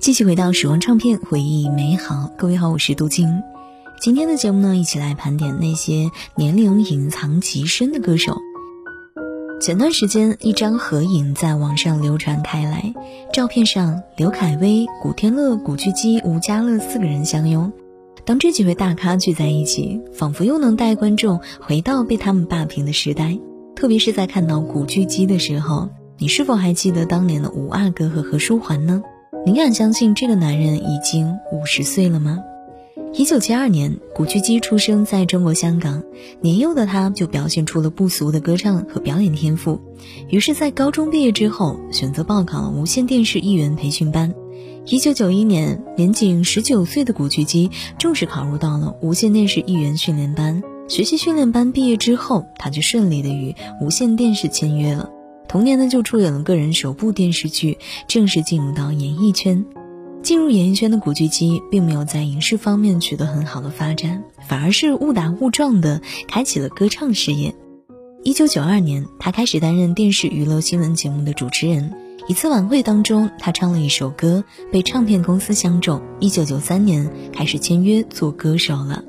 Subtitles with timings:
[0.00, 2.30] 继续回到时光唱片，回忆美好。
[2.38, 3.42] 各位好，我是杜晶。
[4.00, 8.38] 今天的节目呢，一起来盘点那些年龄隐藏极深的歌手。
[9.60, 12.94] 前段时间，一张合影在网上流传开来，
[13.32, 17.72] 照片上刘恺威、古天乐、古巨基、吴家乐四个人相拥。
[18.24, 23.36] 当这几位大咖聚在一起，仿佛又能带观众回到被他们霸屏的时代。
[23.74, 25.88] 特别是在看到古巨基的时候，
[26.18, 29.02] 你是否还记得当年的吴阿哥和何书桓呢？
[29.48, 32.44] 你敢相信这个男人已经五十岁了吗？
[33.14, 36.02] 一九七二年，古巨基出生在中国香港。
[36.42, 39.80] 年幼的他就表现出了不俗的歌唱和表演天赋，
[40.28, 44.34] 于是，在高中毕业之后，选择报考了无线电视艺员培训班。
[44.84, 50.62] 一九九一年，年仅十九岁的古巨基正式考入到了无线电视艺员训练班。
[50.88, 55.08] 学习训练班毕业之后，他就顺利的与无线电视签约了。
[55.48, 59.64] 同年呢，就出演了个人首部电视剧，正式进入到演艺圈。
[60.22, 67.54] 进入演艺圈的古巨基，并没有在影视方面取得很好的发展，反而是误打误撞的开启了歌唱事业。
[68.24, 71.94] 一九九二年，他开始担任电视娱乐新闻节目的主持人。
[72.26, 76.02] 一次晚会当中，他唱了一首歌，被唱片公司相中。
[76.20, 79.02] 一九九三年，开始签约做歌手了。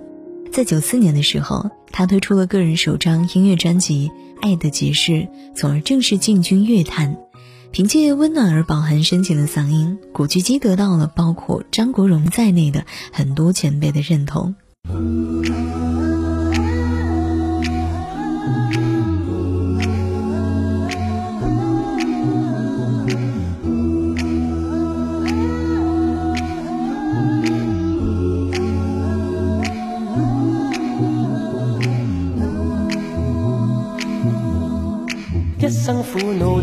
[0.52, 4.12] 在九四年的时候，他推出了个人首张音乐专辑。
[4.42, 7.18] 爱的解释，从而正式进军乐坛。
[7.72, 14.56] 凭借温暖而饱含深情的嗓音，古巨基得到了包括张国荣在内的很多前辈的认同。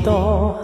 [0.06, 0.62] 多，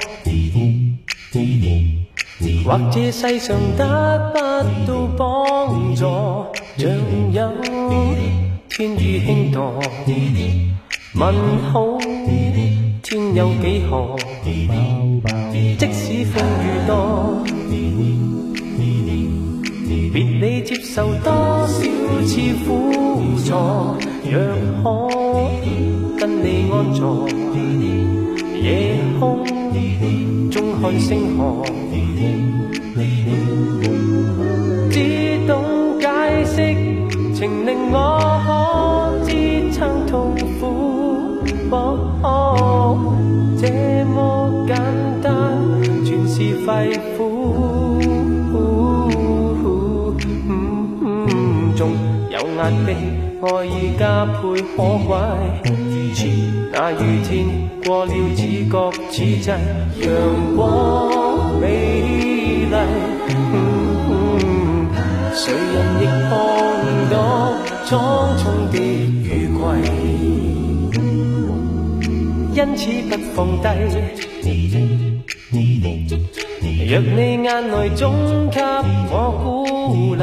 [2.65, 4.39] 或者世上得不
[4.87, 6.05] 到帮助，
[6.79, 6.89] 像
[7.33, 7.51] 有
[8.69, 9.58] 天雨轻堕。
[11.17, 11.35] 问
[11.73, 11.98] 好，
[13.02, 14.17] 天有几何？
[15.77, 17.45] 即使风雨多，
[20.13, 22.31] 别你接受多少次
[22.64, 22.70] 苦
[23.45, 23.51] 楚，
[24.31, 24.33] 若
[24.85, 24.86] 可
[26.17, 27.27] 跟你安坐。
[28.62, 29.45] 夜空
[30.48, 31.64] 中看星河，
[34.89, 34.96] 只
[35.48, 36.06] 懂解
[36.45, 36.56] 释，
[37.34, 37.98] 情令我
[38.46, 39.33] 可支
[39.72, 40.62] 撑痛苦。
[43.58, 43.67] 这
[44.14, 44.77] 么简
[45.20, 45.58] 单，
[46.05, 47.20] 全是肺腑。
[51.74, 51.90] 仲
[52.30, 52.70] 有压
[53.40, 53.68] 迫，爱意
[53.98, 54.40] 加倍
[54.77, 54.78] 可
[55.08, 55.11] 贵。
[56.72, 57.30] 那雨天
[57.85, 59.43] 过了，只觉此际
[60.01, 60.11] 阳
[60.57, 61.67] 光美
[62.01, 62.75] 丽。
[65.35, 66.31] 谁人亦看
[67.11, 67.15] 到
[67.87, 67.91] 苍
[68.39, 69.61] 苍的雨季，
[72.55, 73.65] 因此不放低。
[76.89, 78.01] 若你眼内总
[78.51, 78.61] 给
[79.11, 79.45] 我鼓
[80.14, 80.20] 励，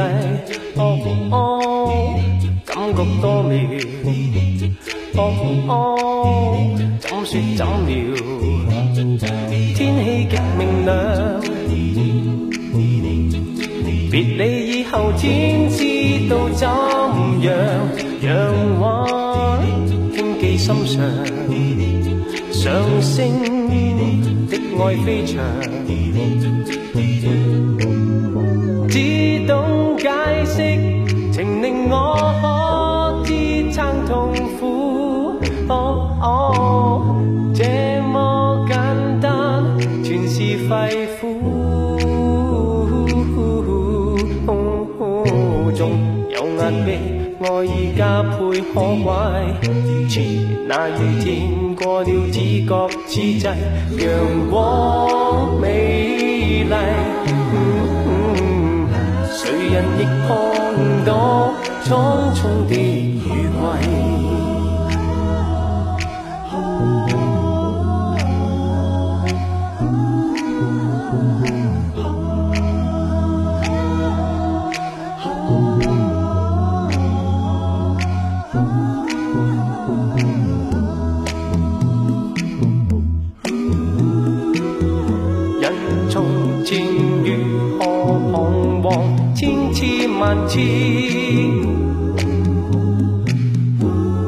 [2.65, 3.51] 感觉多妙。
[5.67, 5.71] 哦，
[6.77, 6.79] 怎
[7.29, 7.93] 说怎料？
[9.75, 10.91] 天气极明亮，
[14.09, 16.67] 别离以后天知道怎
[17.43, 17.53] 样？
[18.23, 18.33] 让
[18.79, 18.83] 我
[20.15, 20.97] 轻记心上，
[22.51, 23.13] 上升
[24.49, 25.37] 的爱飞翔，
[47.41, 49.07] 爱意加倍可贵。
[50.67, 56.71] 那雨天过了，只觉之际阳光美丽。
[59.31, 59.39] 谁
[59.71, 61.53] 人亦看到
[61.85, 61.87] 匆
[62.35, 64.08] 匆的雨季。
[90.49, 90.59] 天，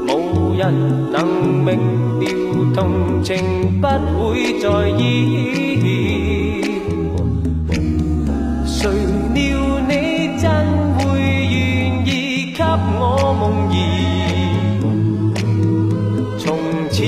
[0.07, 0.61] 无人
[1.11, 1.17] 能
[1.65, 1.69] 明
[2.19, 2.23] 了，
[2.75, 4.67] 同情不会在
[4.99, 5.01] 意。
[8.65, 8.89] 谁
[9.33, 9.39] 料
[9.87, 9.91] 你
[10.39, 10.43] 真
[10.99, 12.09] 会愿意
[12.55, 13.01] 给我
[13.39, 15.35] 梦儿，
[16.37, 16.45] 从
[16.91, 17.01] 此。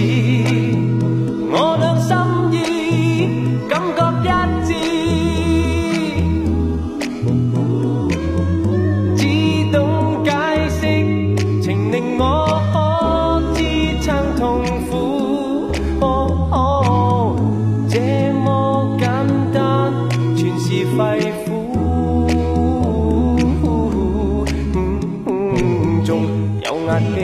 [26.66, 27.16] 有压力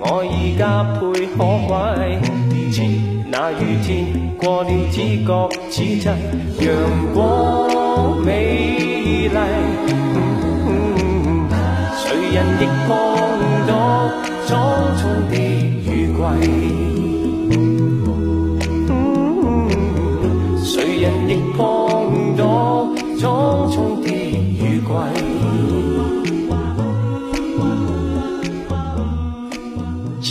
[0.00, 1.00] 我已加倍
[1.36, 1.72] 可贵
[2.70, 2.90] 前
[3.30, 4.06] 那雨天
[4.38, 6.74] 过了只觉此际阳
[7.12, 9.30] 光美丽
[11.96, 12.88] 谁人亦看
[13.66, 13.70] 到
[14.46, 14.48] 匆
[14.96, 15.32] 匆的
[15.84, 16.73] 雨季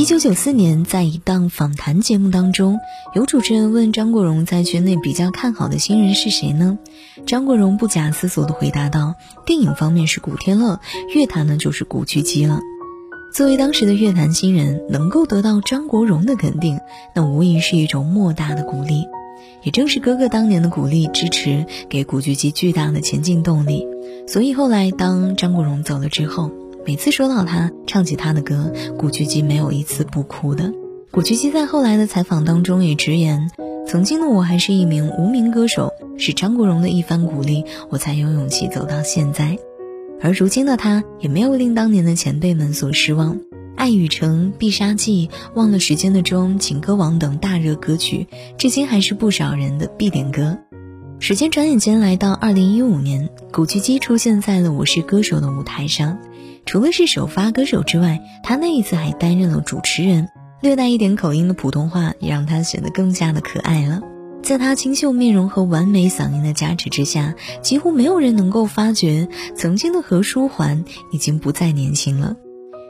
[0.03, 2.77] 一九九四年，在一档访谈节目当中，
[3.15, 6.77] 有主持人问张国荣在圈内比较看好的新人是谁呢？
[7.25, 9.15] 张国荣不假思索地回答道
[9.47, 10.81] ：“电影方面是古天乐，
[11.15, 12.59] 乐坛呢就是古巨基了。”
[13.33, 16.81] 作为当时的乐坛新人，能够得到张国荣的肯定，
[17.15, 19.05] 那无疑是一种莫大的鼓励。
[19.61, 23.87] 也正是哥哥当年的鼓励支持，给古巨基巨大的前进动力。
[24.27, 26.51] 所以后来当张国荣走了之后，
[26.85, 30.73] 每次说到他，唱起他的歌，古巨基没有一次不哭的。
[31.11, 33.49] 古巨基在后来的采访当中也直言
[33.87, 39.57] ：“曾经的我还是一名无名歌手，是张国荣的一番鼓励，我才有勇气走到现在。
[40.19, 43.35] 而如今的他，也没有令当年的前辈们所失望。
[43.77, 48.27] 《爱与诚》《必杀技》《忘了时间的钟》《情歌王》等大热歌曲，
[48.57, 50.57] 至今还是不少人的必点歌。
[51.19, 56.19] 时间转眼间来到二零一五年，古巨基出现在了《我是歌手》的舞台上。
[56.65, 60.29] 除了是首发歌手之外，他那一次还担任了主持人，
[60.61, 64.01] 略带一点口音的普通话也让他显得更加的可爱了。
[64.41, 72.35] 在他清秀面容和完美嗓音的加持之下，几乎没有人能够发觉曾经的何书桓已经不再年轻了。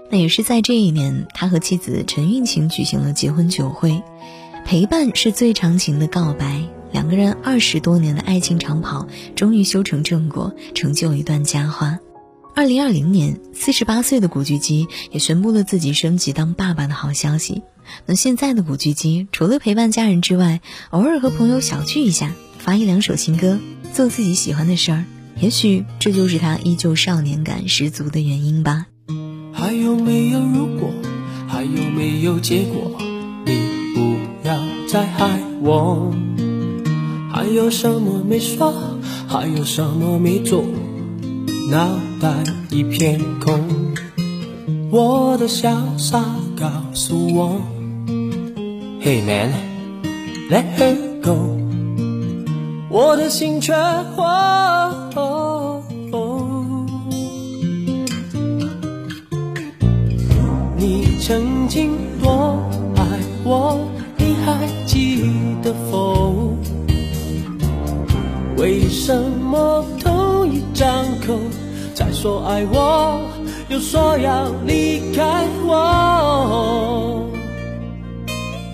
[0.09, 4.01] 那也是在这一年，他和妻子陈韵晴举行了结婚酒会，
[4.65, 6.63] 陪伴是最长情的告白。
[6.91, 11.99] 两个人二十多年的爱情长跑，终于修成正果，成就一段佳话。
[12.55, 17.63] 二零二零年，四十八岁的古巨基也宣布了自己升级当爸爸的好消息。
[18.05, 20.61] 那现在的古巨基，除了陪伴家人之外，
[20.91, 23.57] 偶尔和朋友小聚一下，发一两首新歌，
[23.91, 25.03] 做自己喜欢的事儿，
[25.39, 28.85] 也许这就是他依旧少年感十足的原因吧。
[29.51, 30.93] 还有没有如果？
[31.47, 32.99] 还有没有结果？
[33.45, 33.53] 你
[33.95, 36.13] 不要再害我。
[37.31, 38.99] 还有什么没说？
[39.27, 40.63] 还有什么没做？
[41.69, 42.33] 脑袋
[42.69, 43.57] 一片空，
[44.91, 46.21] 我的潇洒
[46.59, 47.55] 告诉我
[49.01, 51.37] ，Hey man，let her go，
[52.89, 55.81] 我的心却哦，
[60.75, 62.59] 你曾经多
[62.97, 63.05] 爱
[63.45, 63.79] 我，
[64.17, 65.23] 你还记
[65.63, 66.53] 得否？
[68.57, 70.21] 为什么同？
[70.45, 71.39] 一张口，
[72.23, 73.19] 说爱我，
[73.67, 77.27] 又说要离开我。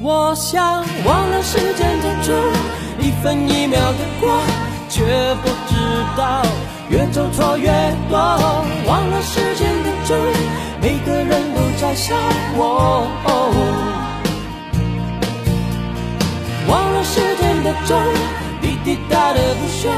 [0.04, 2.36] 我想忘了时间的钟，
[3.00, 4.30] 一分一秒的过，
[4.88, 5.02] 却
[5.42, 5.74] 不知
[6.16, 6.44] 道
[6.92, 7.72] 越走错越
[8.08, 8.20] 多。
[8.86, 10.16] 忘了时间的钟，
[10.80, 12.14] 每个人都在笑
[12.56, 13.08] 我。
[16.68, 17.98] 忘了时间的钟，
[18.62, 19.90] 滴滴答的不休，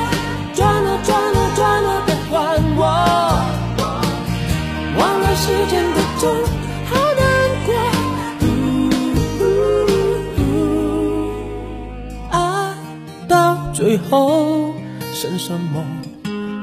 [14.11, 14.73] 后
[15.13, 15.81] 剩什么？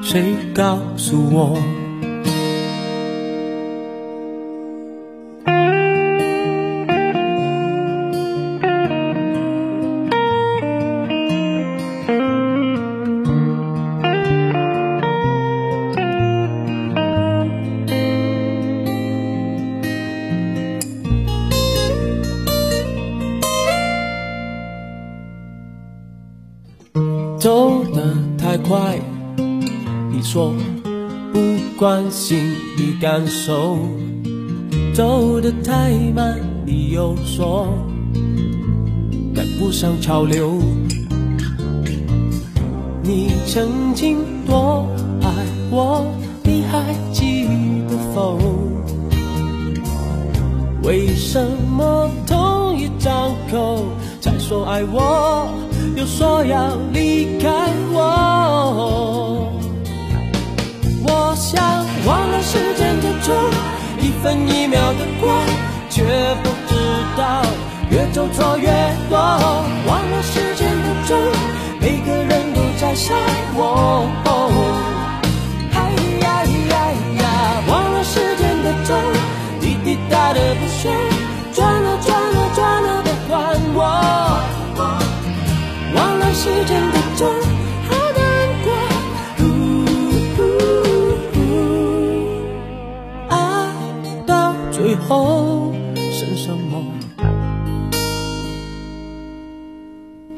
[0.02, 0.22] 谁
[0.54, 1.56] 告诉我？
[27.48, 28.02] 走得
[28.36, 29.00] 太快，
[30.12, 30.52] 你说
[31.32, 31.40] 不
[31.78, 33.78] 关心你感受；
[34.92, 37.72] 走得太慢，你又说
[39.34, 40.60] 赶不上潮流。
[43.02, 44.86] 你曾经多
[45.22, 45.30] 爱
[45.70, 46.04] 我，
[46.44, 47.46] 你还记
[47.88, 48.38] 得否？
[50.82, 51.42] 为什
[51.74, 53.86] 么同一张口
[54.20, 55.48] 才说爱我？
[55.98, 57.50] 又说要离开
[57.92, 59.50] 我，
[61.02, 61.60] 我想
[62.06, 63.34] 忘了时间的钟，
[64.00, 65.28] 一分一秒的过，
[65.90, 66.04] 却
[66.44, 66.76] 不知
[67.16, 67.42] 道
[67.90, 68.68] 越走错越
[69.10, 69.18] 多。
[69.18, 71.18] 忘了时间的钟，
[71.80, 73.12] 每个人都在笑
[73.56, 74.06] 我。
[75.72, 75.90] 哎
[76.22, 77.26] 呀呀呀！
[77.66, 78.96] 忘了时间的钟，
[79.60, 80.88] 滴滴答的不休，
[81.52, 81.82] 转
[86.32, 86.64] 是。
[86.64, 87.26] 真的就
[87.88, 88.23] 好难
[88.64, 88.66] 过。
[93.28, 93.32] 爱
[94.26, 96.85] 到最后剩什么？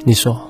[0.04, 0.50] 你说。